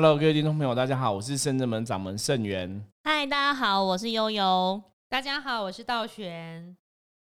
[0.00, 2.84] Hello，各位听众朋友，大家好，我是圣真门掌门圣元。
[3.02, 4.80] 嗨，大家好，我是悠悠。
[5.08, 6.76] 大家好，我是道玄。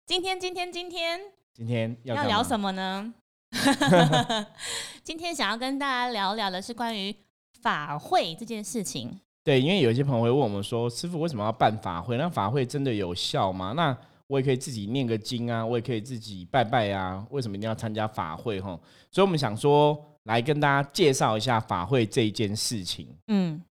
[0.04, 1.20] 今天，今天，今天，
[1.54, 3.14] 今天要聊什么呢？
[5.04, 7.14] 今天想要跟大家聊聊的是关于
[7.62, 9.20] 法会这件事情。
[9.44, 12.16] 对，因为有些朋友会问我们说：“师傅为什么要办法会？
[12.16, 18.60] 那法会真的有效吗？”那我也可以自己念个经啊，我也可以自己拜拜啊，为什么一定要参加法会？
[18.60, 18.76] 哈，
[19.12, 23.08] 所以我们想说，来跟大家介绍一下法会这一件事情。
[23.28, 23.62] 嗯，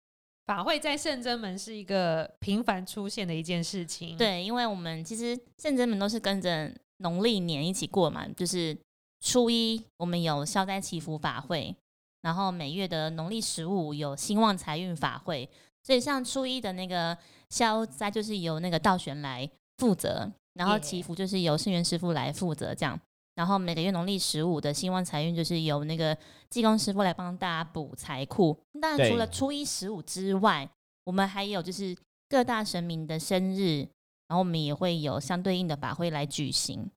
[0.45, 4.17] 法会在圣真门是一个频繁出现的一件事情。
[4.17, 8.77] 对，因为我们其实圣真门都是跟着农历年一起过嘛，就是
[9.21, 11.75] 初一我们有消灾祈福法会，
[12.21, 15.49] 然后每月的农历十五有兴旺财运法会，
[15.83, 17.17] 所以像初一的那个
[17.49, 20.31] 消灾就是由那个道玄来负责。
[20.57, 22.99] 然后祈福就是由圣元师傅来负责这样，
[23.37, 26.17] 然后每个月农历十五的兴旺财运就是由那个
[26.49, 28.57] 济公师傅来帮大家补财库。
[28.81, 30.67] 当然除了初一十五之外，
[31.03, 31.95] 我们还有就是
[32.27, 33.81] 各大神明的生日，
[34.27, 36.89] 然后我们也会有相对应的法会来举行。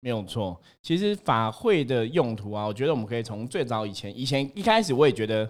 [0.00, 5.48] 没有错，其实法会的用途啊，我觉得我们可以从最早以前，以前一开始我也觉得。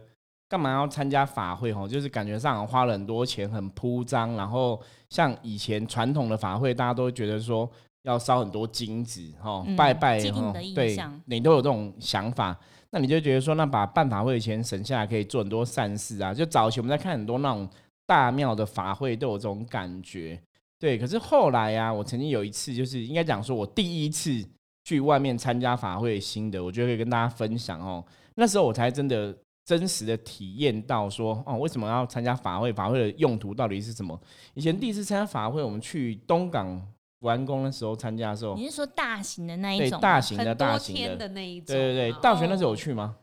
[0.49, 1.73] 干嘛要参加法会？
[1.73, 4.35] 哦，就是感觉上花了很多钱，很铺张。
[4.35, 7.69] 然后像以前传统的法会，大家都觉得说
[8.07, 12.57] 要烧很多金子，哈，拜拜，哈，对，你都有这种想法。
[12.91, 16.33] 那你就觉得说，那把办法会的钱省下来，可以做很多善事啊。
[16.33, 17.69] 就早期我们在看很多那种
[18.07, 20.41] 大庙的法会，都有这种感觉。
[20.79, 24.45] 对，可是后来啊，我曾经有一次，就是应该讲说我第一次
[24.85, 28.05] 去外面参加法会心得，我觉得可以跟大家分享哦。
[28.37, 29.37] 那时候我才真的。
[29.67, 32.73] 真实的体验到说哦，为什么要参加法会？
[32.73, 34.17] 法会的用途到底是什么？
[34.55, 36.81] 以前第一次参加法会，我们去东港
[37.27, 39.99] 完工的时候参加的时候，你是说大型的那一种？
[39.99, 41.67] 对，大型的、大型的那一种。
[41.67, 43.17] 对对对，大学那时候有去吗？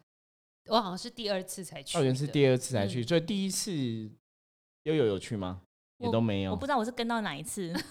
[0.67, 1.95] 我好像是第二次才去。
[1.95, 3.71] 大学是第二次才去，所以第一次
[4.83, 5.61] 悠悠有去吗？
[5.99, 6.51] 也都没有。
[6.51, 7.73] 我不知道我是跟到哪一次。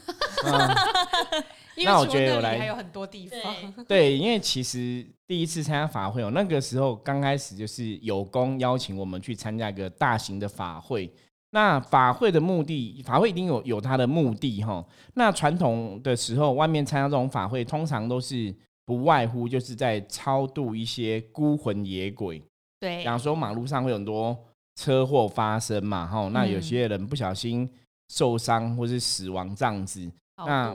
[1.84, 3.84] 那我觉得来还有很多地方。
[3.84, 11.10] 对，因为其实第一次参加法会哦，那个时候刚开始就是有功邀请我们去参加一个大型的法会。
[11.54, 14.84] 那法会的目的，法会一定有有它的目的哈。
[15.14, 18.54] 那传统的时候，外面参加这种法会，通常都是
[18.86, 22.42] 不外乎就是在超度一些孤魂野鬼。
[22.80, 24.36] 对，比方说马路上会有很多
[24.76, 27.68] 车祸发生嘛，哈，那有些人不小心
[28.08, 30.10] 受伤或是死亡这样子。
[30.44, 30.74] 那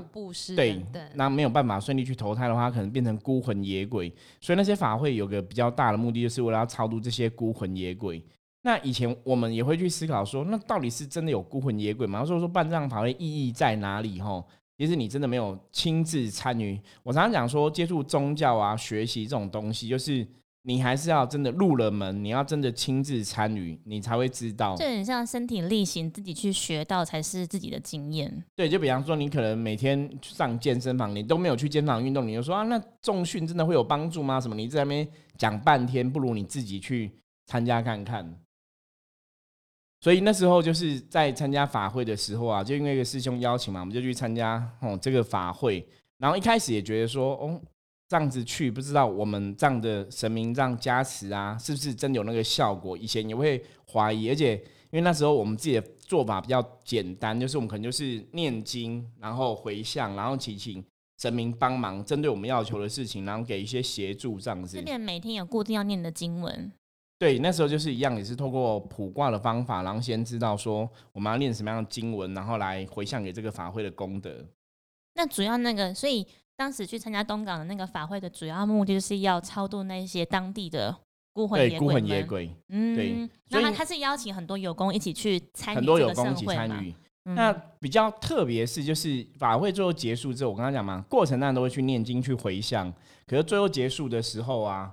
[0.56, 0.82] 对，
[1.16, 4.14] 那没有办法顺利去投胎的话，可能变成孤魂野鬼。
[4.40, 8.24] 所以那些法会有个比较大的目的，就是为了要超度这些孤魂野鬼。
[8.64, 12.26] 那以前我们也会去思考说，那到底是真的有孤魂野鬼吗？
[12.26, 14.20] 所以说办这样法会意义在哪里？
[14.20, 14.46] 吼，
[14.78, 16.80] 其实你真的没有亲自参与。
[17.04, 20.28] 我常常讲说，接触宗教啊，学习这种东西，就是。
[20.64, 24.76] 你还是要真的入了门，你要真的亲自参与，你才会知道。
[24.76, 28.44] 就很像身体力行，自己去学到才是自己的经验。
[28.54, 34.42] 对，就比方说，你可能每天上健身房，你都没有去健身房运动，你就说啊，那重训真的会有帮助吗？
[34.42, 34.56] 什么？
[34.56, 35.08] 你在那边
[35.38, 37.14] 讲半天，不如你自己去
[37.46, 38.38] 参加看看。
[40.02, 45.88] 所以那时候就是在参加法会的时候啊，就因为一个师兄邀请嘛，我们就去参加哦这个法会。
[46.18, 47.62] 然后一开始也觉得说，哦。
[48.10, 52.98] 这样子去，不知道我们这样的神明这样加持啊，是不是真有那个效果？
[52.98, 60.82] 以前也会怀疑，而且因为那时候我们自己的做法比较简单，就是我们可能就是念经，然后回向，然后祈请
[61.20, 64.78] 神明帮忙，针对我们要求的事情，然后给一些协助这样子。
[64.78, 66.72] 这边每天有固定要念的经文。
[67.20, 74.46] 对，那时候就是一样，也是透过卜卦的方法，然后先知道说我们要念什么样的经文，然后来回向给这个法会的功德。
[75.16, 76.28] 那主要那个，所以。
[76.60, 80.98] 当时去参加东港的那个法会的主要目的，就是要超度那些当地的
[81.32, 81.78] 孤魂野鬼。
[81.78, 83.30] 孤魂野鬼，嗯，对。
[83.50, 86.96] 那他他是邀请很多有功一起去参与很多有功一起参与。
[87.26, 92.92] 那比较特别是，就是法会最后结束之后，我刚刚讲嘛，过程当中都会去念经去回向。
[93.28, 94.92] 可是最后结束的时候啊，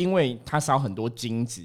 [0.00, 1.62] 因为它烧很多金子。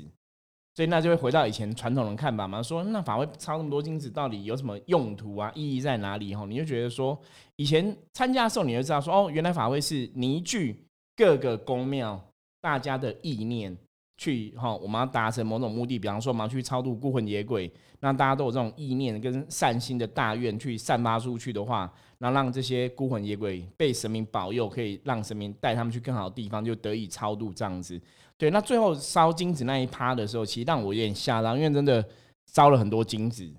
[0.75, 5.49] 所以那就会回到以前传统的看法嘛，说那法会抄那么多金子到底有什么用途啊？
[5.55, 6.35] 意义在哪里？
[6.35, 7.17] 哈，你就觉得说
[7.55, 10.85] 以前参加的时候，你就知道说哦，原来法会是凝聚
[11.15, 12.21] 各个宫庙
[12.59, 13.73] 大家的意念
[14.17, 17.71] 去哈，我们要达成某种目的，比方说我们要去超度孤魂野鬼，
[18.01, 27.97] 那大家都有这种意念跟善心的大愿去散发出去的话，那让这些孤魂野鬼被神明保佑，可以让神明带他们去更好的地方，就得以超度这样子。
[28.37, 32.03] 对，那最后烧金子那一趴的时候，其实让我有点吓到，因为真的
[32.51, 33.49] 烧了很多金子。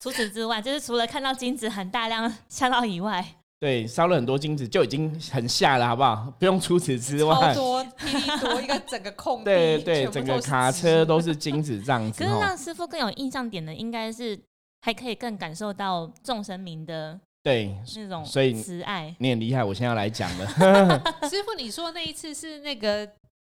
[0.00, 3.24] 除此之外，就是除了看到金子很大量吓到以外，
[3.60, 6.32] 对，烧了很多金子就已经很吓了，好不好？
[6.38, 12.26] 不用除此之外，超多霹雳多一个整个空地，对对，整个都是纸卡车都是金子这样子哦。
[12.26, 14.38] 可是让师傅更有印象点的，应该是
[14.82, 19.14] 还可以更感受到众神明的对，那种所以慈爱。
[19.18, 20.46] 你很厉害，我现在要来讲了。
[21.28, 23.08] 师傅，你说那一次是那个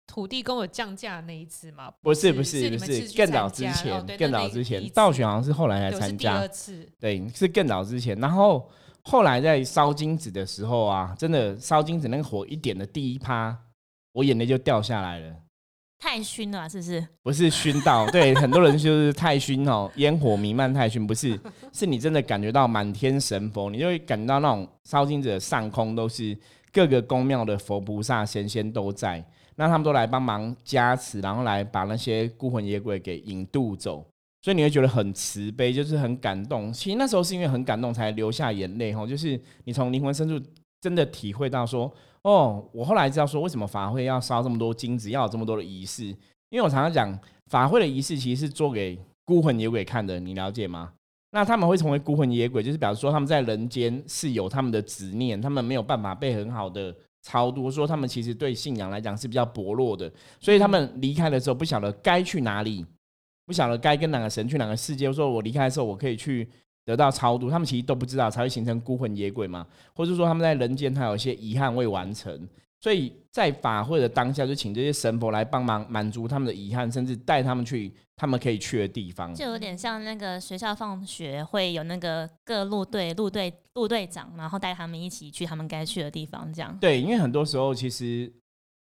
[0.08, 1.92] 土地公有降价那一次吗？
[2.00, 8.18] 不是不是是不是，更早之前，更早之前道玄好像是后来才参加第二，次，对，是更早之前。
[8.18, 8.68] 然后
[9.02, 13.56] 后来在烧金子的时候啊，真的烧金子那个火一点的第一趴，
[14.12, 15.36] 我眼泪就掉下来了。
[16.00, 17.06] 太熏了，是不是？
[17.24, 21.38] 不是熏到，对，很多人就是太熏哦，烟火弥漫太熏，不是，
[21.74, 26.38] 是你真的感觉到满天神佛，你就会感觉到那种烧金子的上空都是
[26.72, 29.22] 各个宫庙的佛菩萨神仙都在，
[29.58, 34.06] 那他们都来帮忙加持，然后来把那些孤魂野鬼给引渡走，
[34.40, 36.72] 所以你会觉得很慈悲，就是很感动。
[36.72, 40.40] 其实那时候是因为很感动才流下眼泪哈，就是你从灵魂深处
[40.80, 46.04] 真的体会到说，哦，我后来知道说为什么法会要烧这么多金子，要有这么多的仪式，
[46.50, 47.18] 因为我常常讲
[47.48, 50.92] 法会的仪式其实是做给孤魂野鬼看的，你了解吗？
[51.32, 56.94] 那他们会成为孤魂野鬼，就是表示说他们在人间是有他们的执念，他们没有办法被很好的
[57.28, 60.10] 超度，说他们其实对信仰来讲是比较薄弱的，
[60.40, 62.86] 所以他们离开的时候不晓得该去哪里，
[63.44, 65.12] 不晓得该跟哪个神去哪个世界。
[65.12, 66.48] 说我离开的时候，我可以去
[66.86, 72.48] 得到超度，他们其实都不知道，才会形成孤魂野鬼嘛，或者说他们在人间还有一些遗憾未完成，
[72.80, 79.34] 所以在法会的当下，就请这些神佛来帮忙满足他们的遗憾，甚至带他们去他们可以去的地方。
[79.34, 86.76] 就有点像那个学校放学会有那个各路队、路队、路队长，然后带他们一起去他们该去的地方，这样。
[86.80, 88.32] 对，因为很多时候其实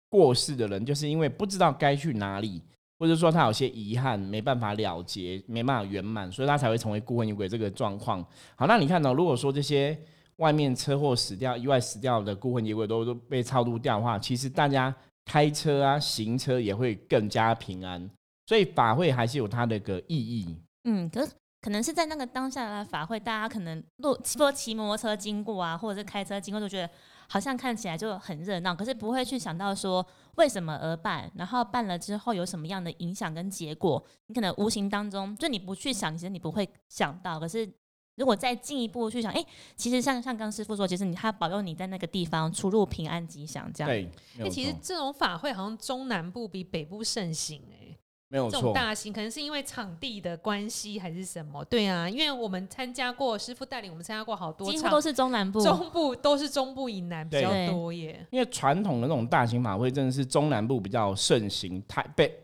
[0.09, 2.61] 过世的人，就是因为不知道该去哪里，
[2.99, 8.23] 或者说他有些遗憾没办法了结，没办法圆满，所以他才会成为孤魂野鬼这个状况。
[8.55, 9.99] 好，那你看到、如果说这些
[10.37, 14.95] 外面车祸死掉、意外死掉的孤魂野鬼都都被超度掉的话，其实大家
[15.25, 18.09] 开车啊、行车也会更加平安。
[18.45, 20.57] 所以法会还是有它的个意义。
[20.85, 21.31] 嗯，可是
[21.61, 26.89] 可能是在那个当下的法会，大家可能路说骑摩托车经过啊，或者是开车经过，就觉得
[27.27, 30.05] 好像看起来就很热闹，可是不会去想到说
[30.35, 37.67] 为什么而办，然后办了之后有什么样的影响跟结果，你可能无形当中就你不去想，其实你不会想到，可是。
[38.17, 43.89] 如果再进一步去想，哎、其实像像刚师傅说，其实你他保佑你在那个地方出入平安吉祥，这样。
[43.89, 44.03] 对，
[44.37, 47.95] 没哎、有错，其实这种法会好像中南部比北部盛行哎、
[48.29, 48.73] 没有这种错。
[48.73, 51.63] 大型可能是因为场地的关系还是什么？
[51.65, 55.61] 对啊，因为我们参加过师傅带领我们参加过好多场，几乎都是中南部。
[55.61, 58.25] 中部都是中部以南比较多耶。
[58.31, 62.35] 因为传统的那种大型法会真的是中南部比较盛行，台北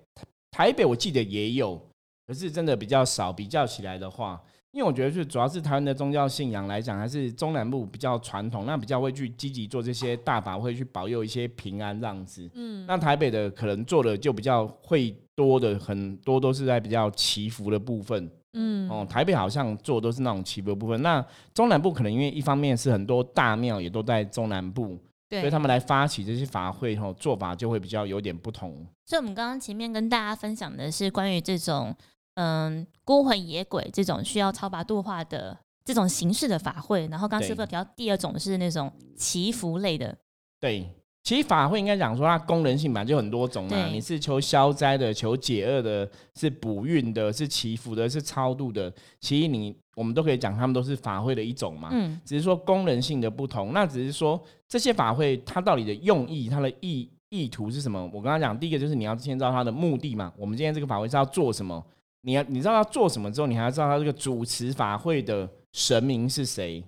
[0.51, 1.81] 台北我记得也有，
[2.27, 3.33] 可是真的比较少。
[3.33, 4.39] 比较起来的话，
[4.73, 12.49] 因为我觉得是主要是台湾的宗教信仰来讲，还是中南部比较传统，那比较会去积极做这些大法会，去保佑一些平安这样子。
[12.55, 18.29] 嗯，那台北的可能做的就比较会多的，很多都是在比较祈福的部分。
[18.55, 20.99] 嗯哦，台北好像做的都是那种祈福的部分。
[21.03, 21.23] 那
[21.53, 24.87] 中南部可能因为一方面是很多大庙也都在中南部，
[25.29, 28.85] 所以对他们来发起这些法会，后做法就会比较有点不同。
[29.05, 31.95] 所以，我们刚刚前面跟大家分享的是关于这种
[32.35, 40.17] 嗯孤魂野鬼这种需要超拔度化的这种形式的法会，然后刚刚师傅有提到第二种是那种祈福类的，
[40.59, 40.89] 对，
[41.23, 51.89] 其实法会应该讲说它功能性本来就很多种嘛，你是求消灾的、求解厄的、是补运的、是祈福的、是超度的，其实你我们都可以讲，他们都是法会的一种嘛。
[51.91, 58.01] 嗯，只是说功能性的不同，那只是说这些法会它到底的用意，它的意意图是什么？
[58.13, 60.31] 我刚刚讲，第一个就是你要先知道它的目的嘛。
[60.37, 61.83] 我们今天这个法会是要做什么？
[62.23, 66.83] 你要你知道要做什么之后，你还要知道他这个主持法会的神明是谁。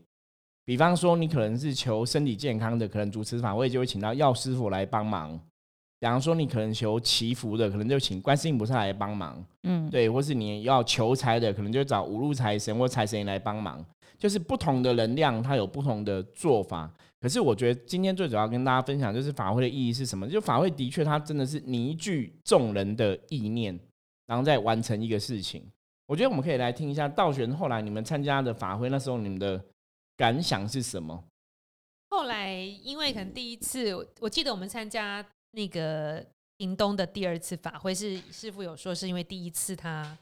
[0.63, 5.37] 比方说，你可能是求身体健康的，可能主持法会就会请到药师傅来帮忙；
[5.99, 9.45] 比方说，你可能求祈福的，可能就请观世音菩萨来帮忙。
[9.63, 13.85] 嗯，对，或是你要求财的，可能就找五路财神或财神爷来帮忙。
[14.17, 16.89] 就是不同的能量，它有不同的做法。
[17.19, 20.25] 可是我觉得今天最主要跟大家分享，就是法会的意义是什么？
[20.27, 23.77] 就法会的确，它真的是凝聚众人的意念，
[24.25, 25.65] 然后再完成一个事情。
[26.07, 29.63] 我觉得我们可以来听一下道玄后来你们参加的法会，那时候你们的
[30.15, 31.23] 感想是什么？
[32.09, 36.23] 后来因为可能第一次，我我记得我们参加那个
[36.57, 40.17] 屏东的第二次法会，是师傅有说是因为第一次他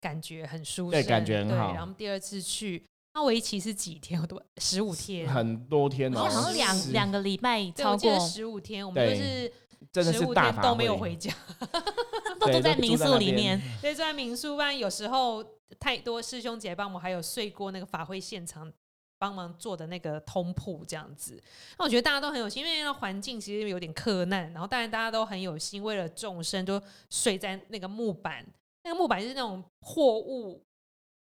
[0.00, 4.20] 感觉很舒对，感觉很好然后第二次去，那为期是几天？
[4.20, 9.50] 我都十五天，很多天哦，好像两十两个礼拜，超过，十五天，我们就是
[9.92, 11.32] 真的是大都没有回家，
[12.46, 13.60] 都住在民宿里面。
[13.80, 15.44] 对住在民宿，不然有时候
[15.78, 18.72] 太多师兄姐帮我，还有睡过那个法会现场
[19.18, 21.42] 帮忙做的那个通铺这样子。
[21.78, 28.46] 那我觉得大家都很有心，因为那环境其实有点苛难，然后当然大家都很有心，为了众生就睡在那个木板，
[28.82, 30.62] 那个木板就是那种货物。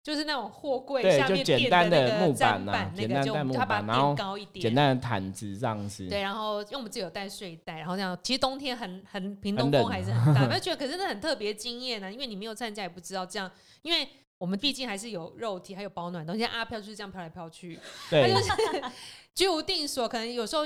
[0.07, 6.07] 就是那种货柜下面简单的木板呐，那个就他把它垫高一点，简单的毯子这样子。
[6.07, 10.77] 对，然后因为我们自己有带睡袋，然后这样，其实冬天很很屏东风还是很大， 没觉得？
[10.77, 16.45] 可是那很特别惊艳呢，因为你没有参加也不知道这样，因为我们毕竟还是有肉体，还有保暖东西。
[16.45, 17.77] 阿飘就是这样飘来飘去，
[18.09, 18.49] 对，就是
[19.35, 20.63] 居无定所，可能有时候。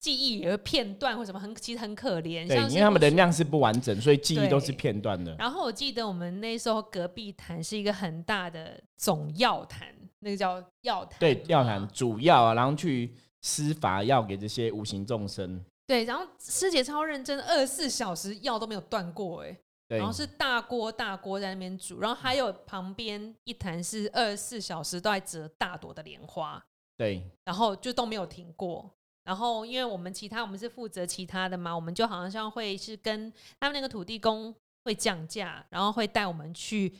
[0.00, 5.34] 记忆有个片段或什么很其实很可怜，对，因为他们能量是不完整，所以记忆都是片段的。
[5.36, 9.88] 然后我记得我们那时候隔壁坛是一个很大的总药坛，
[10.20, 13.12] 那个叫药坛，对，药坛主要啊，然后去
[13.42, 15.64] 施法药给这些无形众生。
[15.86, 26.62] 对，然后师姐超认真，二十四小时药都没有断过，哎，然后是大锅大锅在那边煮，然后还有旁边一坛是二十四小时都在折大朵的莲花，
[26.96, 28.88] 对，然后就都没有停过。
[29.28, 33.30] 然后，因为我们其他我们是负责其他的嘛，我们就好像会是跟
[33.60, 34.54] 他们那个土地公
[34.84, 36.90] 会降价，然后会带我们去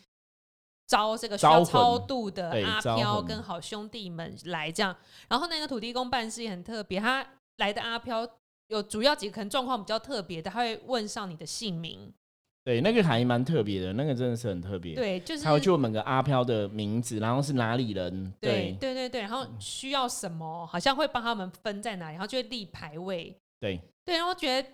[0.87, 4.95] 招这个需要超度的阿飘跟好兄弟们来这样。
[5.27, 8.29] 然后那个土地公办事也很特别，他来的阿飘
[8.67, 12.13] 有主要几个可能状况比较特别的，他会问上你的姓名。
[12.69, 14.95] 对，那个含义蛮特别的，那个真的是很特别。
[14.95, 18.31] 对，就是他会去问个阿飘的名字，然后是哪里人。
[18.39, 23.35] 对，对，对，对，然后需要什么，好像会帮他们分在哪里，然后就会立牌位。
[23.59, 24.69] 对，对，然后觉得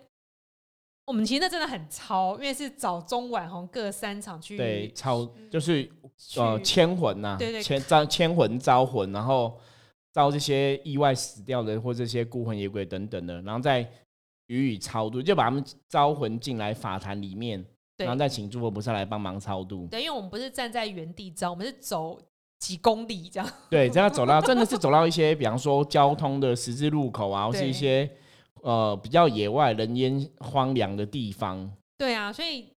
[1.05, 4.57] 我们其实那真的很超，因为是早中晚红各三场去。
[4.57, 5.89] 对，超就是
[6.37, 9.57] 呃牵魂呐，对对，牵招牵魂招魂，然后
[10.13, 13.89] 招这些意外死掉的或这些孤魂野鬼等等的，然后再
[14.49, 17.65] 予以超度，就把他们招魂进来法坛里面。
[17.99, 19.87] 然后再请诸佛菩萨来帮忙超度。
[19.91, 22.21] 对，因为我们不是站在原地招，我们是走
[22.59, 23.49] 几公里这样。
[23.71, 28.11] 对，这样走到真的是走到一些，比方说交通的十字路口啊，或是一些
[28.63, 31.71] 呃比较野外、人烟荒凉的地方。
[31.99, 32.69] 对啊，所以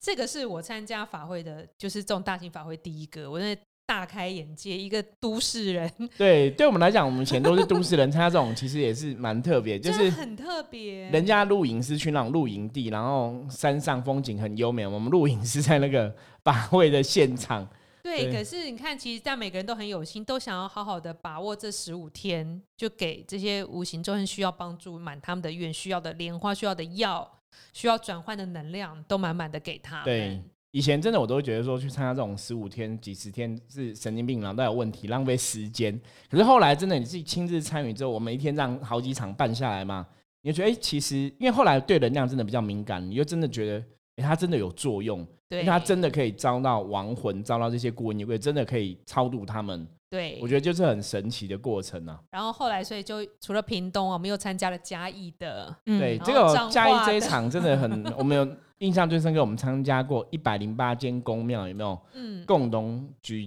[0.00, 3.56] 这个是我参加法会的，就是这种大型法会第一个，我那。
[3.90, 5.92] 大开眼界， 一个都市人。
[6.16, 11.10] 对，对我们来讲，我们以前都是都市人，参加这种其实也是蛮特别，就是很特别。
[11.10, 17.68] 人家露营是去那种露营地，然后山上风景很优美，我们露营是在那个法会的现场。
[18.00, 27.28] 对，可是你看，其实但每个人都很有心，都想要好好的把握这十五天，就给这些无形中需要帮助满他们的愿，需要的莲花，需要的药，
[27.72, 30.44] 需要转换的能量，都满满的给他们。
[30.72, 36.00] 以前真的我都会觉得说去参加这种十五天、几十天是神经病，然后都有问题，浪费时间。
[36.30, 40.06] 可是后来真的你自己亲自参与之后，我们一天这样好几场办下来嘛，
[40.42, 43.84] 你就觉得哎，其实因为后来对能量真的比较敏感，你就真的觉得
[44.16, 49.84] 哎，它真的有作用，对，他真的可以招到亡魂，招到这些孤魂野鬼，真的可以超度他们。
[50.08, 52.20] 对，我觉得就是很神奇的过程啊。
[52.30, 55.74] 然后后来，所以就除了屏东，我们又参加了嘉义的。
[55.84, 59.40] 对，这个嘉义这一场真的很， 我们有印象最深刻。
[59.40, 62.00] 我们参加过一百零八间公庙，有没有？
[62.14, 63.44] 嗯，共同举，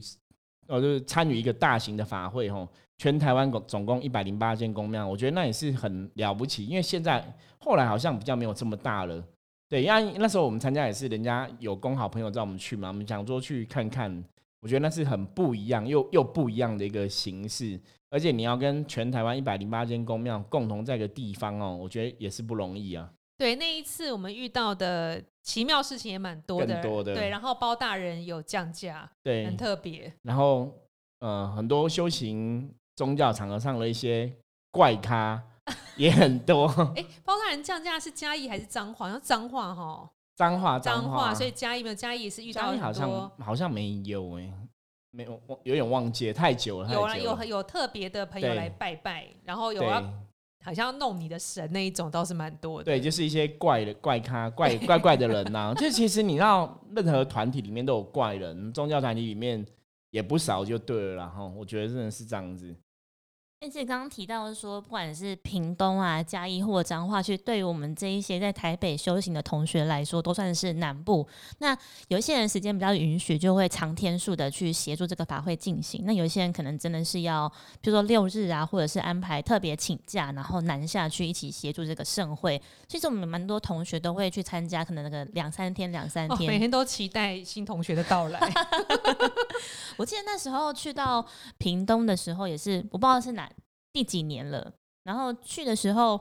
[0.67, 2.67] 哦，就是参与一个大型的法会，吼，
[2.97, 6.65] 全台湾共总共一百零八间公庙，我觉得那也是很了不起。
[6.65, 9.23] 因为现在后来好像比较没有这么大了。
[9.73, 14.23] 对，因为那时候我们参加也是人家有公好朋友叫我们去嘛，我们想说去看看。
[14.61, 17.77] 我觉得那是很不一样，又又不一样的一个形式，
[18.11, 23.11] 而且你要跟全台湾一百零八间公庙共同在一个地方哦，我觉得也是不容易啊。
[23.35, 27.15] 对，那一次我们遇到的奇妙事情也蛮多的，多的。
[27.15, 30.13] 对，然后包大人有降价，对，很特别。
[30.21, 30.71] 然后，
[31.19, 34.31] 呃，很多修行宗教场合上的一些
[34.71, 35.43] 怪咖
[35.97, 36.67] 也很多。
[36.95, 39.09] 哎，包大人降价是嘉义还是脏话？
[39.09, 40.09] 像脏话哈。
[40.35, 44.51] 脏话，脏话，所以嘉义没有嘉义是遇到很多，好像好像没有哎，
[45.11, 46.91] 没有，有点忘记了，太久了。
[46.91, 50.01] 有了，有有特别的朋友来拜拜，然后有要
[50.65, 52.85] 好像要弄你的神那一种，倒是蛮多的。
[52.85, 55.71] 对，就是一些怪的怪咖、怪怪怪的人呐。
[55.77, 59.63] 就其实你知道，任何团体里面都有怪人，宗教团体里面
[60.09, 61.15] 也不少，就对了。
[61.17, 62.75] 然后我觉得真的是这样子。
[63.63, 71.25] 而且刚刚提到说，不管是屏东啊、嘉义或彰化区，对于我们这一些在台北修行的同学来说，都算是南部。
[71.59, 71.73] 那
[72.09, 76.03] 有一些人时间比较允许，就会长天数的去协助这个法会进行。
[76.03, 77.47] 那有一些人可能真的是要，
[77.79, 82.61] 比如说六日啊，或者是安排特别请假，然后南下去一起协助这个盛会。
[82.89, 88.39] 其实我们蛮多同学都会去参加，可能那个两三天、两三天，每天都期待新同学的到来。
[89.95, 91.25] 我记得那时候去到
[91.57, 93.49] 屏东的时候，也是我不知道是哪。
[93.93, 94.73] 第几年了？
[95.03, 96.19] 然后去的时候，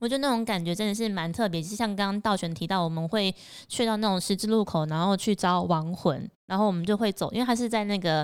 [0.00, 1.62] 我觉得那种感觉真的是蛮特别。
[1.62, 3.34] 就像刚刚道玄提到，我们会
[3.66, 8.20] 去到那种十字路口，然后去招亡魂，然后我们就会走，因为他是在那个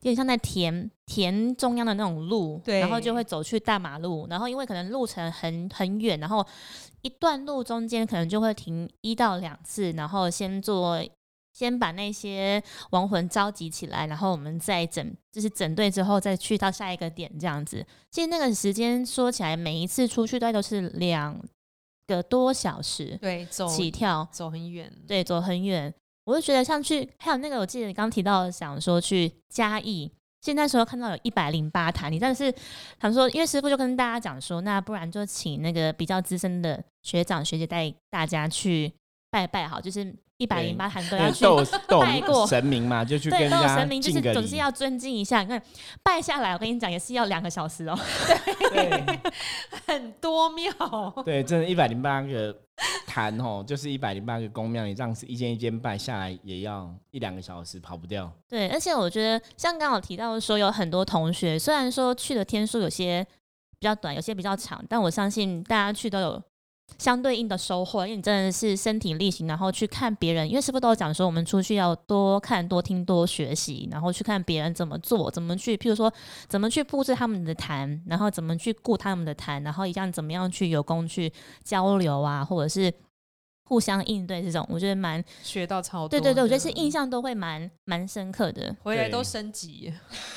[0.00, 6.46] 有点像在田田中央的那种路，然后就会走去大马路，然后因为可能路程很很远，然后
[7.00, 11.02] 一段路中间可能就会停一到两次，然后先做。
[11.52, 17.86] 先把那些亡魂召集起来，然后我们再整，就是整队之后再去到下一个点这样子。
[18.10, 21.38] 其实那个时间说起来，每一次出去大概都是两
[22.06, 25.92] 个多小时对，走起跳，走很远，对，走很远。
[26.24, 32.52] 我就觉得像去，还有那个我记得你刚提到想说去嘉义，现在时候看到有一百零八坛，你但是
[33.00, 38.92] 想说，因为师傅就跟大家讲说，那不然就请那个比较资深的学长学姐带大家去
[39.30, 41.44] 拜拜好，就是一百零八坛都要去。
[41.88, 44.56] 拜过神明嘛， 就去跟对，都有人家神明就是总是。
[44.56, 45.42] 要尊敬一下。
[45.42, 45.60] 你看
[46.02, 47.98] 拜下来，我跟你讲也是要两个小时哦。
[48.72, 49.20] 对
[49.86, 50.72] 很多庙。
[51.24, 52.54] 对，真的，一百零八个
[53.06, 58.30] 坛哦，就是一百零八个宫庙，你这样子一间一间拜下来，也要一两个小时，跑不掉。
[58.48, 63.26] 对，而且我觉得像刚好提到说，有很多同学虽然说去的天数有些
[63.78, 66.42] 比较短，有些比较长，但我相信大家去都有
[66.98, 76.12] 相对应的收获，因为你真的是身体力行，然后去看别人，因为师傅都有讲说，我们出去要多看、多听、多学习，然后去看别人怎么做，怎么去，譬如说
[76.48, 81.32] 怎么去布置他们的坛，然后怎么去顾他们的坛，然后一样怎么样去有功去
[81.64, 82.92] 交流啊，或者是。
[83.64, 86.08] 互相应对这种，我觉得蛮学到超多。
[86.08, 86.90] 对对对，我觉得是印。
[86.90, 88.74] 象都会蛮蛮深刻的。
[88.82, 89.90] 回来都升级，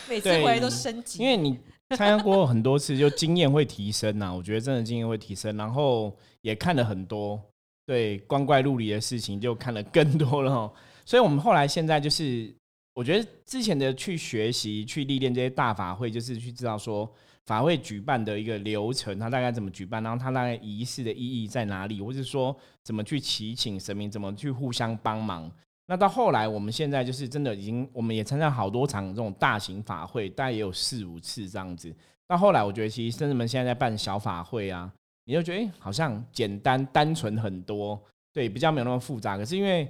[0.08, 1.22] 每次回来都升级。
[1.22, 1.60] 因为你
[1.90, 7.42] 参加过很多次，就经验会提升呐、我觉得真的经验会提升，然后也看了很多，
[7.88, 10.72] 对光怪陆离的事情就看了更多了。
[11.04, 12.54] 所以我们后来现在就是，
[12.94, 17.12] 我觉得之前的去学习、去历练这些大法会，就是去知道说
[17.48, 25.52] 法会举办的一个流程，它大概怎么举办，然后它大概仪式的意义在哪里，或是说怎么去祈请神明，怎么去互相帮忙。
[25.88, 31.92] 那到后来，我们现在就是真的已经，我们也参加好多场这种大型法会，大概也有四五次这样子。
[32.28, 34.92] 到后来，我觉得其实甚至们现在在办小法会啊，
[35.25, 38.00] 你就觉得哎、诶好像简单单纯很多，
[38.33, 39.38] 对，比较没有那么复杂。
[39.38, 39.88] 可是因为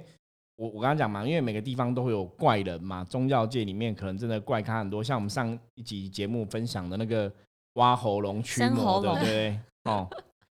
[0.56, 7.30] 我我刚刚讲嘛，因为每个地方都会有怪人嘛，宗教界里面可能真的怪咖很多，像我们上一集节目分享的那个
[7.74, 9.60] 挖喉咙驱魔的，喉咙对不对？
[9.84, 10.08] 哦，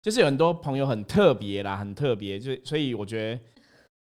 [0.02, 3.42] 就是有很多朋友很特别啦，很特别，就所以我觉得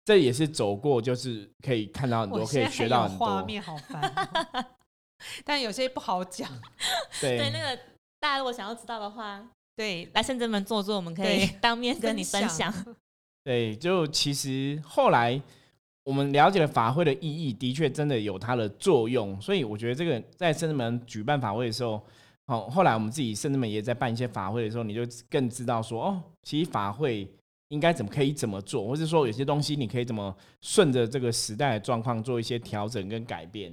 [0.05, 3.47] 这也是走过，就是可以看到很多，可以学到很多画多。
[3.47, 4.01] 面好烦
[4.53, 4.65] 哦，
[5.45, 6.49] 但有些不好讲。
[7.21, 7.77] 对对，那个
[8.21, 9.45] 大家如果想要知道的话，
[9.79, 12.75] 对，来圣真门坐坐，我们可以对 当面跟你分享。
[13.45, 15.41] 对，就其实后来
[16.03, 22.03] 我们了解了法会的意义，的确真的有它的作用，所以我觉得这个在圣子门举办法会的时候，
[22.47, 27.29] 哦，后来我们自己圣子门也在办一些法会的时候，你就更知道说，哦，其实法会
[27.69, 33.73] 应该怎么可以怎么做，或者说有些东西你可以怎么顺着这个时代的状况做一些调整跟改变。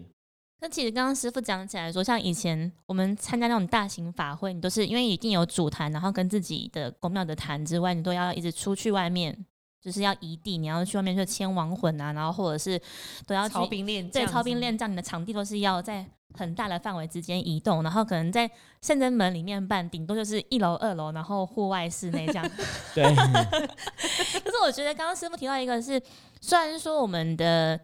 [0.61, 9.45] 那其实刚刚师傅讲起来说，像以前我们参加那种大型法会，你都是因为一定有主坛，然后跟自己的公庙的坛之外，你都要一直出去外面，
[9.81, 12.81] 就是要移地，你要去外面去牵亡魂啊，然后或者是
[13.27, 18.49] 都要去操兵练对，操兵练将，你的场地都是要在很大的范围之间移动，然后可能在
[18.81, 22.49] 圣真门里面办，顶多就是一楼、二楼，然后户外、室内这样。
[22.95, 26.01] 对，可是我觉得刚刚师傅提到一个是，
[26.41, 27.79] 虽然说我们的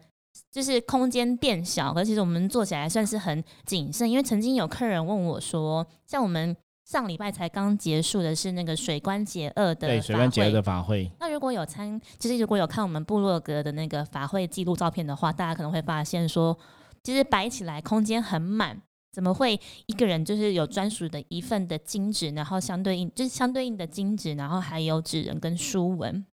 [0.52, 16.58] 就是空间变小，可是其实我们做起来算是很谨慎，因为曾经有客人问我说，像我们上礼拜才刚结束的是那个水关节二的对，水关节二的法会，那如果有参，其实如果有看我们部落格的那个法会记录照片的话，大家可能会发现说，
[17.02, 18.78] 其实摆起来空间很满，
[19.10, 26.26] 怎么会一个人就是有专属的一份的金纸，然后相对应就是相对应的金纸，然后还有纸人跟书文，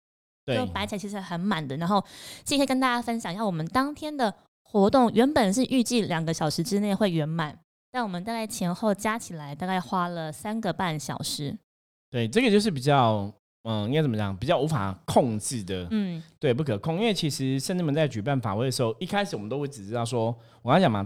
[0.47, 1.77] 对就，摆起来其实很满的。
[1.77, 2.03] 然后
[2.45, 4.33] 今天跟大家分享一下，我们当天的
[4.63, 7.59] 活动原本是预计两个小时之内会圆满，
[7.91, 11.57] 但我们大概前后加起来大概花了三个半小时。
[12.11, 13.31] 对，这个就是比较，
[13.65, 16.97] 嗯，应该怎么讲，比较无法控制的，嗯，对，不可控。
[16.97, 20.27] 因为其实甚至门在举办法会的时候，一开始我们都会只知道说，
[20.63, 21.05] 我刚才讲嘛，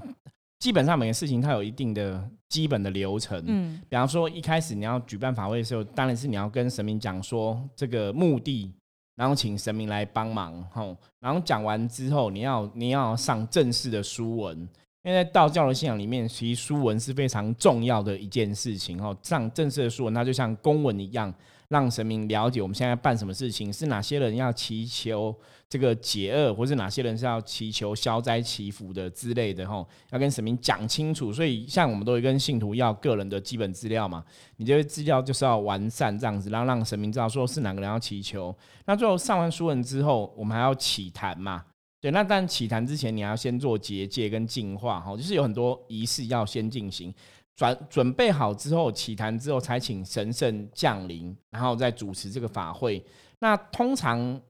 [0.59, 3.43] 基本上每个事情它有一定的基本的流程。
[3.47, 8.73] 嗯，比方说，一开始你要举办法会的时候，当然是你要跟神明讲说这个目的，
[9.21, 10.97] 然后请神明来帮忙，吼。
[11.19, 14.57] 然后讲完之后，你要你要上正式的书文，
[15.03, 19.15] 因为在道教的信仰里面，其实书文是非常重要的一件事情，哦。
[19.23, 21.31] 上正式的书文，它就像公文一样，
[21.71, 25.33] 让神明了解我们现在办什么事情，是哪些人要祈求
[25.69, 31.33] 这个解厄，或是哪些人是要祈求消灾祈福的之类的，吼，要跟神明讲清楚。
[31.33, 34.25] 所以，像我们都会跟信徒要个人的基本资料嘛，
[34.57, 38.53] 你这些资料就是要完善这样子，然后让神明知道说是哪个人要祈求。
[38.85, 41.65] 那最后上完书文之后，我们还要起坛嘛，
[42.01, 47.15] 对，那但起坛之前，你要先做结界跟净化，哈，就是有很多仪式要先进行。
[47.57, 53.05] 准准备好之后，起坛之后才请神圣降临，然后再主持这个法会。
[53.39, 54.41] 那通常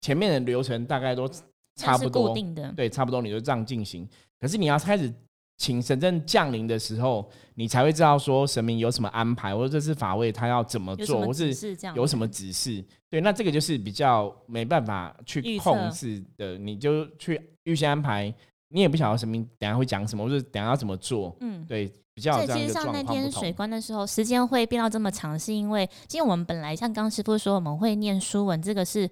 [0.00, 1.28] 前面的流程大概都
[1.76, 2.34] 差不多，
[2.72, 4.08] 对，差不多你就这样进行。
[4.38, 5.12] 可是你要开始
[5.58, 12.84] 请神圣降临的时候，你才会知道说神明有什么安排，或者这次法会他要怎么做，或是有什么指示。
[13.10, 18.34] 对，那这个就是比较没办法去控制的，你就去预先安排。
[18.70, 21.36] 你也不晓得什么等下会讲什么，或者等下要怎么做。
[21.40, 21.92] 嗯，对。
[22.12, 29.08] 比较，其实像那天水关的时候，时间会变到这么长，是因为，因为我们本来像刚师傅说，我们会念书文，这个是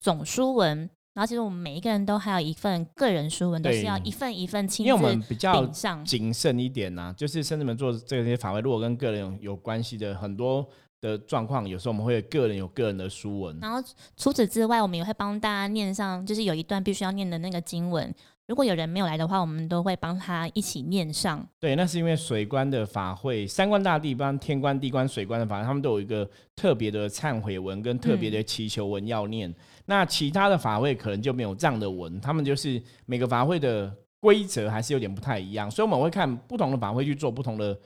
[0.00, 0.76] 总书文，
[1.14, 4.88] 然后其实我们每一个人都还有一份个人书文，都是要一份一份亲自。
[4.88, 5.64] 因为我们比较
[6.04, 10.66] 谨慎一点呐，就是甚至们做这些法会，如果跟个人有有关系的很多
[11.00, 13.56] 的状况，有时候我们会个人有个人的书文。
[13.62, 13.82] 然后
[14.16, 18.12] 除此之外，我们也会帮大家念上，就是有一段必须要念的那个经文。
[18.48, 21.46] 如果有人没有来的话，我们都会帮他一起念上。
[21.60, 29.54] 对，那是因为水官的法会，三官大帝帮天官、地官、水官的法会，他们都有一个特别的忏悔文跟特别的祈求文要念。
[29.86, 37.78] 那其他的法会可能就没有这样的文，他们就是每个法会的规则还是有点不太一样，所以我们会看不同的法会去做不同的。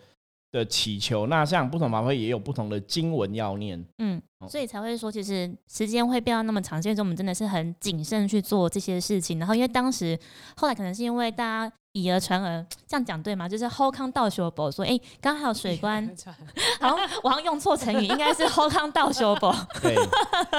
[0.57, 9.39] 的祈求，那像不同法会也有不同的经文要念，嗯，所以才会说，其实时间会变到那么长，所以说我们真的是很谨慎去做这些事情。
[9.39, 10.19] 然后因为当时
[10.57, 13.49] 后来可能是因为大家以讹传讹，这样讲对吗？
[13.49, 16.05] 就是 hold 康倒修博说，哎，刚刚还有水官
[16.79, 19.95] 好像我好像用错成语，应该是 hold 康倒修博，对，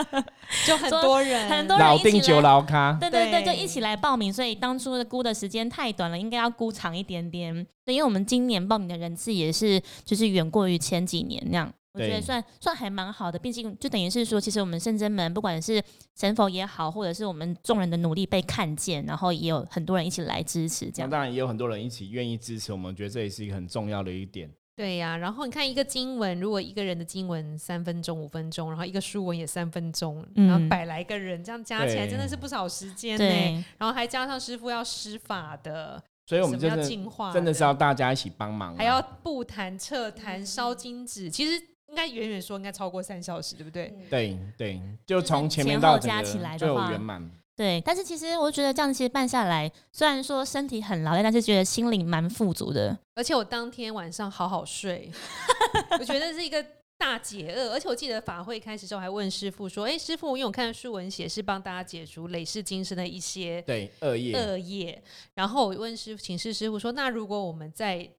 [0.66, 4.34] 就很多人，很多人老定酒老咖，对对对，就一起来报名。
[4.34, 7.66] 所以当初的估的时间太短了，应该要估长一点点。
[7.86, 13.40] 对，因为我们今年报名的人次也是，就是远过于前几年那样，我觉得算算还蛮好的。
[13.40, 15.82] 毕竟就等于是说，其实我们圣真门不管是
[16.16, 21.10] 神佛也好，或者是我们众人的努力被看见，然后也有很多人一起来支持，这样。
[21.10, 24.50] 当然也有很多人一起愿意支持我们，觉得这也是一个很重要的一点。
[24.76, 33.66] 对呀，然后你看一个经文，如果一个人的经文三分钟、五分钟，然后一个书文也三分钟，然后百来个人这样加起来，真的是不少时间呢。
[33.80, 36.04] 然后还加上师傅要施法的。
[36.28, 36.84] 所以我们真的
[37.34, 43.92] 真的是要大家一起帮忙，还要不弹撤坛烧金纸，其实应该远远说应该超过三小时，对不对？
[44.10, 47.28] 对对，就从前面到加起来就圆满。
[47.56, 52.96] 对，但是其实我觉得这样其实办下来，虽然说身体很劳累，但是觉得心灵蛮富足的。
[53.16, 55.12] 而且我当天晚上好好睡，
[56.00, 56.64] 我觉得是一个。
[57.00, 65.00] 大解厄，而且我记得法会开始之后还问师傅说：“哎，师傅，因为我看书文写是帮大家解除累世今生的一些对恶业恶业。”
[65.36, 68.10] 然后我问师傅，请示师傅说：“那如果我们在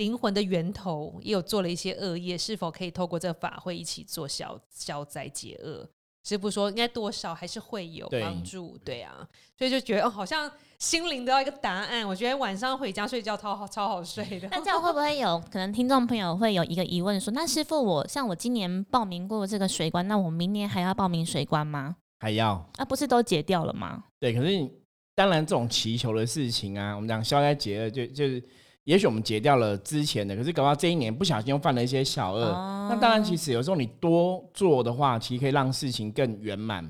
[0.00, 5.86] 灵魂的源头也有做了一些恶业，是否可以透过这个法会一起做消消灾解厄？”
[6.24, 10.50] 师傅说：“应该多少还是会有帮助。”对啊，所以就觉得哦，好像。
[10.80, 14.48] 心灵得到一个答案，我觉得晚上回家睡觉超好超好睡的。
[14.50, 21.96] 那这样会不会有可能听众朋友会有一个疑问说，那师傅我像我今年报名过这个水关，那我明年还要报名水关吗？
[22.20, 22.66] 还要？
[22.78, 24.04] 啊，不是都解掉了吗？
[24.18, 24.66] 对，可是
[25.14, 28.42] 当然这种祈求的事情啊，我们讲消灾解厄，就就是
[28.90, 32.50] 也许我们解掉了之前的，可是搞到这一年不小心又犯了一些小恶，
[32.90, 36.84] 那当然其实有时候你多做的话，其实可以让事情更圆满。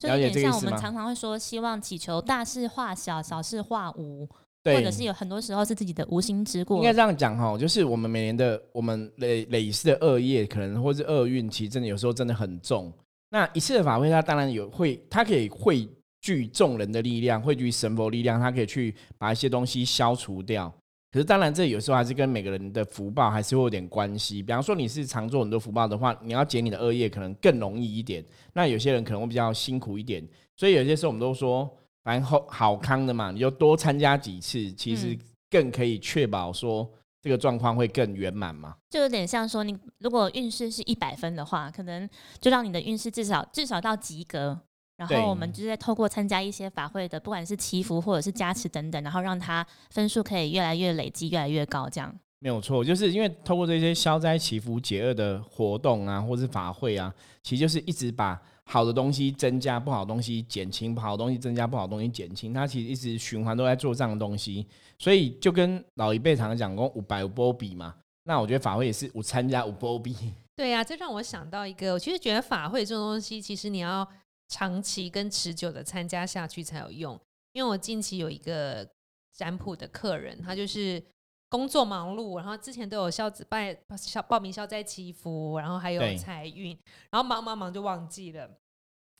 [0.00, 4.28] 就有点像我们常常会说，希望祈求大事化小，小事化无，
[4.64, 6.78] 或者是有很多时候是自己的无心之过。
[6.78, 12.92] 应该这样讲哈，就是我们每年的我们累累世的恶业，可能或是厄运，其实真的有时候真的很重。
[13.30, 15.88] 那一次的法会，它当然有会，它可以汇
[16.20, 20.74] 聚众人的力量，汇聚神佛力量，它可以去把一些东西消除掉。
[21.12, 24.42] 可是当然，这有时候还是跟每个人的福报还是会有点关系。
[24.42, 28.22] 比方说，你是常做很多福报的话，你要解你的恶业可能更容易一点。
[28.52, 31.70] 那有些人可能会比较辛苦一点，所以有些时候我们都说，
[32.04, 35.16] 反正好好康的嘛，你就多参加几次，其实
[35.48, 36.86] 更可以确保说
[37.22, 38.74] 这个状况会更圆满嘛。
[38.90, 42.06] 就有点像说，你如果运势是一百分的话，可能
[42.40, 44.60] 就让你的运势至少至少到及格。
[44.96, 52.82] 然后我们就是在透过参加一些法会的，不管是祈福或者是加持等等，然后让他分数可以越来越累积，越来越高，这样没有错。
[52.82, 62.54] 就是因为透过这些消灾祈福解厄的活动啊，或是法会啊，其实就是一直把好的东西增加，不好的东西减轻；不好的东西增加，不好的东西减轻。
[62.54, 64.66] 它其实一直循环都在做这样的东西，
[64.98, 67.94] 所以就跟老一辈常常讲过五百五波比嘛。
[68.24, 70.16] 那我觉得法会也是五参加五波比。
[70.56, 74.08] 对呀，这让我想到一个，我其实觉得法会这种东西，其实你要。
[74.48, 77.20] 长期跟持久的参加下去才有用，
[77.52, 78.88] 因为我近期有一个
[79.32, 81.02] 占卜的客人，他就是
[81.48, 86.78] 工作忙碌，然后之前都有消子拜消报名消灾祈福，然后还有财运，
[87.10, 88.50] 然后忙忙忙就忘记了，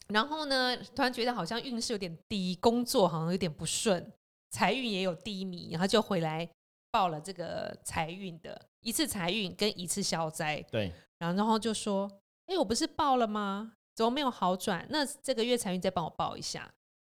[0.08, 4.12] 然后呢，突然觉得好像运势有点低，工作好像有点不顺，
[4.50, 6.48] 财运也有低迷，然后就回来
[6.90, 12.10] 报了这个财运的一次财运跟一次消灾，对，然后然后就说
[12.46, 13.72] ：“哎，我不是报了吗？
[13.96, 14.86] 怎么没有好转？
[14.90, 16.60] 那这个月财运再帮我报一下。”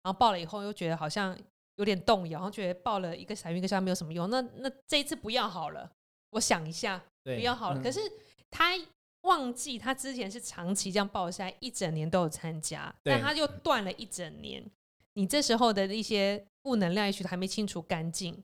[0.03, 1.37] 然后报了以后又觉得好像
[1.75, 5.90] 有点动摇，然后觉得报了一个财运一个消没有什么用，那那这一次不要好了，
[6.31, 7.81] 我想一下，不要好了。
[7.81, 7.99] 嗯可是
[8.49, 8.79] 他
[9.22, 14.64] 忘记他之前是长期这样报下来，一整年都有参加，但他又断了一整年。
[15.14, 18.40] 你这时候的一些负能量也许还没清除干净，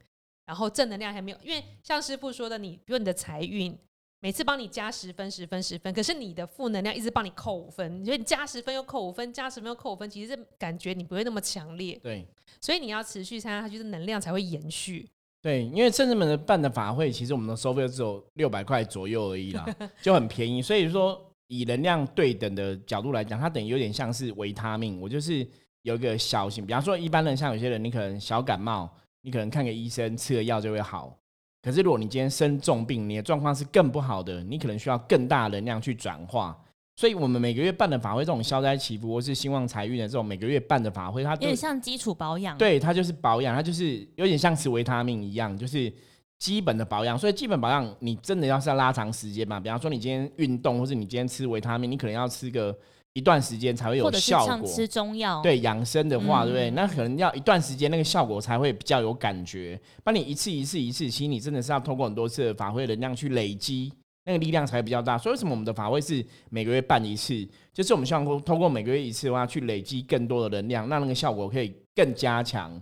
[0.47, 3.79] 然后正能量还没有，因为像师傅说的，你比如你的财运。
[4.23, 12.25] 每次帮你加十分、十分、十分，可是你的负能量一直帮你扣五分，你觉得你加十分又扣五分，加十分又扣五分，其实这感觉你不会那么强烈，对
[12.61, 15.09] 所以你要持续参加，它就是能量才会延续。
[15.41, 19.67] 对，因为圣人们的办的法会，其实我们的收费只有六百块左右而已啦，
[20.01, 20.63] 就很便宜。
[20.63, 25.01] 所以说，以能量对等的角度来讲，它等于有点像是维他命。
[25.01, 25.45] 我就是
[25.83, 28.89] 有一个小型，比方说一般人，像有些人，你可能小感冒，
[29.23, 31.19] 你可能看个医生，吃了药就会好。
[31.63, 36.59] 可是如果你今天生重病，你的状况是更不好的，你可能需要更大的能量去转化。
[36.95, 45.91] 所以我们每个月办的法会，这种消灾祈福或是兴旺财运的这种每个月办的法会，它有点像基础保养。，对，它就是保养，它就是有点像吃维他命一样，就是
[46.39, 47.17] 基本的保养。
[47.17, 52.77] 所以基本保养，你真的要是要拉长时间嘛，比方说你今天运动，或是你今天吃维他命，你可能要吃个
[53.15, 54.47] 一段时间才会有效果。
[54.47, 56.71] 像吃中药。，对养生的话，嗯对不对？
[56.71, 59.81] 那可能要一段时间，那个效果才会比较有感觉。
[60.05, 63.93] 那你一次一次一次，其实你真的是要通过很多次的法会能量去累积，
[64.25, 65.19] 那个力量才会比较大。
[65.19, 67.47] 所以为什么我们的法会是每个月办一次？
[67.73, 72.81] 就是我们希望通过每个月一次的话，去累积更多的能量，让那个效果可以更加强。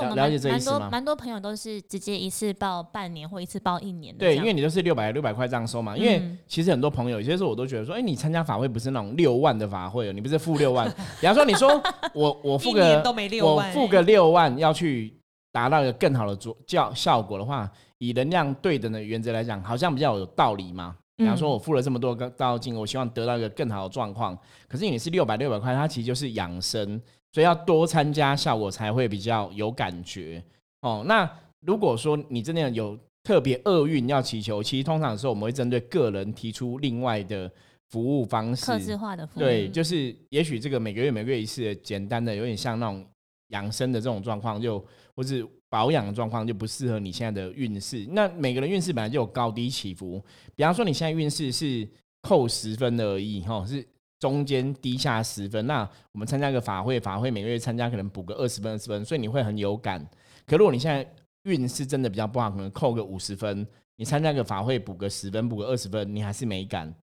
[0.00, 4.44] 就我们了了解这意思吗蛮多朋友都是直接一次报半年或一次报一年的这对，样。
[4.44, 5.96] 因为你都是六百六百块这样收嘛。
[5.96, 10.88] 因为嗯其实很多朋友有些时候我都觉得说，哎、你参加法会不是那种六万的法会哦，你不是付六万。
[11.20, 11.82] 比方说，你说
[12.14, 15.14] 我我付一年个都没六我、付个六万要去
[15.52, 20.94] 达到一个更好的作效效果的话，以能量对等的原则来讲，好像比较有道理嘛。
[21.16, 24.38] 比方说，嗯我付了这么多个道金，我希望得到一个更好的状况。
[24.68, 27.00] 可是你是六百六百块，它其实就是养生，
[27.32, 30.42] 所以要多参加，效果才会比较有感觉
[30.82, 31.04] 哦。
[31.06, 37.50] 那如果说你真的有特别厄运要祈求，其实通常的时候我们会针对个人提出另外的
[37.90, 39.42] 服务方式，克制化的服务。
[39.42, 43.04] 对，就是也许这个每个月每个月一次的简单的，有点像那种
[43.48, 44.82] 养生的这种状况，就
[45.14, 48.06] 或是保养的状况，就不适合你现在的运势。
[48.10, 50.22] 那每个人运势本来就有高低起伏，
[50.56, 51.86] 比方说你现在运势是
[52.22, 53.86] 扣十分而已，哈，是
[54.18, 55.66] 中间低下十分。
[55.66, 60.04] 那我们参加个法会，法会每个月参加可能补个二十分、二十分，所以你会很有感。
[60.46, 61.06] 可如果你现在
[61.44, 66.94] 运势真的比较不好，可能扣个五十分，你参加个法会补个十分、补个二十分，你还是没感。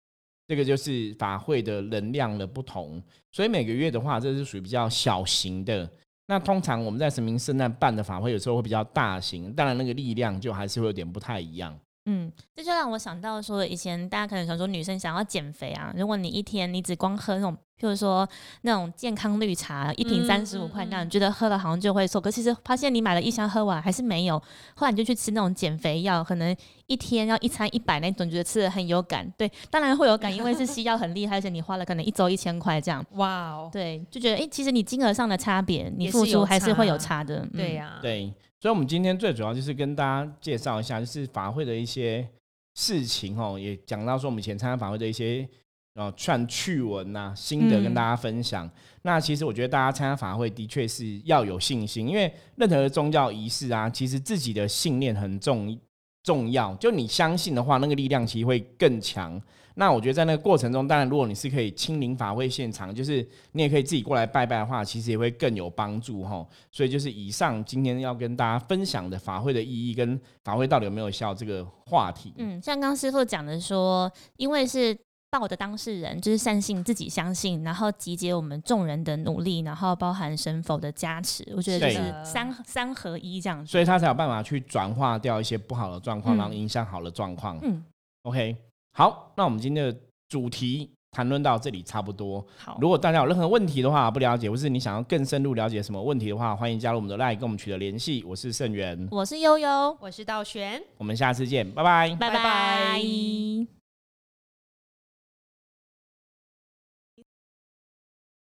[0.47, 3.01] 这个就是法会的能量的不同，
[3.31, 5.89] 所以每个月的话，这是属于比较小型的。
[6.27, 11.75] 那通常我们在神明圣诞办的法会，有时候会比较大型，当然那个力量就还是会有点不太一样。
[12.05, 18.27] 嗯，这就让我想到说，以前大家可能想说女生想要减肥啊，如果你一天你只光喝那种，譬如说
[18.61, 24.39] 那种健康绿茶，一瓶嗯三十五块嗯那样，你觉得喝了好像就会瘦，可其实发现你买了一箱喝完还是没有，
[24.75, 29.27] 后来你就去吃那种减肥药，可能一天要一餐一百那种，觉得吃的很有感。
[29.35, 33.03] 对，当然会有感，因为是西药很厉害，而且你花了可能一周一千块这样。
[33.13, 37.39] 哇哦，对，就觉得哎、诶其实你金额上的差别，你付出还是会有差差的。
[37.39, 38.31] 嗯对呀、对，
[38.65, 42.27] 所以我们今天最主要就是跟大家介绍一下，就是法会的一些
[42.73, 45.47] 事情哦，也讲到说我们以前参加法会的一些
[45.93, 48.67] 呃串趣闻呐、心得跟嗯大家分享。
[49.03, 55.79] 那其实我觉得大家参加法会的确是要有信心，因为任何的宗教仪式啊，其实自己的信念很重
[56.25, 56.73] 重要。
[56.75, 59.39] 就你相信的话，那个力量其实会更强。
[59.75, 66.47] 那我觉得在那个过程中，当然如果你是可以亲临法会现场，就是你也可以自己过来拜拜的话，其实也会更有帮助哈。
[66.71, 72.33] 所以就是以上今天要跟大家分享的法会的意义跟法会到底有没有效这个话题。
[72.37, 74.97] 嗯，像刚刚师傅讲的说，因为是
[75.39, 83.69] 报的当事人，就是善信自己相信，然后集结我们众人的努力，然后包含神佛的加持，我觉得就是三三合一这样子。
[83.69, 87.59] 所以他才有办法去转化掉一些不好的状况，嗯然后影响好的状况。
[87.63, 87.83] 嗯
[88.23, 88.55] ，OK，
[88.93, 92.45] 好，那我们今天的主题谈论到这里差不多。
[92.57, 98.23] 好，如果大家有任何问题的话，不了解，或是你想要更深入了解什么问题的话，欢迎加入我们的 LINE 跟我们取得联系。
[98.23, 100.81] 我是盛元，我是悠悠，我是道玄。
[100.97, 102.09] 我们下次见，拜拜。
[102.15, 103.84] 拜拜拜拜